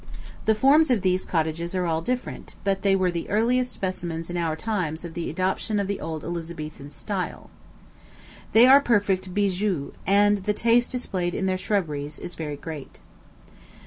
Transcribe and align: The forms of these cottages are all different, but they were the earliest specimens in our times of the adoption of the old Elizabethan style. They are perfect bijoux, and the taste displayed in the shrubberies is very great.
The 0.45 0.55
forms 0.55 0.89
of 0.89 1.03
these 1.03 1.25
cottages 1.25 1.75
are 1.75 1.85
all 1.85 2.01
different, 2.01 2.55
but 2.63 2.81
they 2.81 2.95
were 2.95 3.11
the 3.11 3.29
earliest 3.29 3.71
specimens 3.71 4.31
in 4.31 4.35
our 4.35 4.55
times 4.55 5.05
of 5.05 5.13
the 5.13 5.29
adoption 5.29 5.79
of 5.79 5.85
the 5.85 5.99
old 5.99 6.23
Elizabethan 6.23 6.89
style. 6.89 7.51
They 8.51 8.65
are 8.65 8.81
perfect 8.81 9.31
bijoux, 9.35 9.93
and 10.07 10.39
the 10.45 10.53
taste 10.55 10.89
displayed 10.89 11.35
in 11.35 11.45
the 11.45 11.55
shrubberies 11.55 12.17
is 12.17 12.33
very 12.33 12.55
great. 12.57 12.99